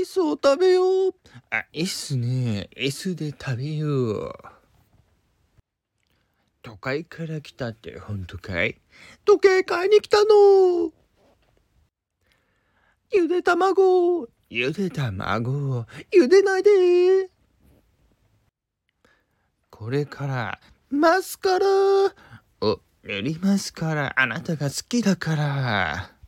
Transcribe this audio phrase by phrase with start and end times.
[0.00, 1.14] イスを食べよう。
[1.50, 2.68] あ、いいっすね。
[2.76, 4.32] 椅子で食べよう。
[6.62, 8.80] 都会から来たって本当かい？
[9.24, 10.92] 時計買いに来たの。
[13.12, 17.30] ゆで卵、ゆで卵、ゆでないで。
[19.70, 20.60] これから、
[20.90, 21.66] マスカラ。
[22.60, 26.19] を、塗りますから、あなたが好きだから。